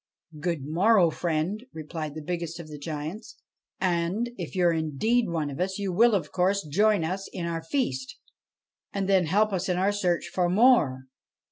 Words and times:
'Good 0.39 0.65
morrow, 0.65 1.11
friend 1.11 1.59
1' 1.59 1.69
replied 1.75 2.15
the 2.15 2.23
biggest 2.23 2.59
of 2.59 2.69
the 2.69 2.79
giants.' 2.79 3.35
And, 3.79 4.31
if 4.35 4.55
you 4.55 4.65
're 4.65 4.73
indeed 4.73 5.29
one 5.29 5.51
of 5.51 5.59
us, 5.59 5.77
you 5.77 5.93
will, 5.93 6.15
of 6.15 6.31
course, 6.31 6.65
join 6.65 7.03
us 7.03 7.29
in 7.31 7.45
our 7.45 7.61
feast, 7.61 8.17
and 8.91 9.07
then 9.07 9.27
help 9.27 9.53
us 9.53 9.69
in 9.69 9.77
our 9.77 9.91
search 9.91 10.29
for 10.33 10.49
more.' 10.49 11.05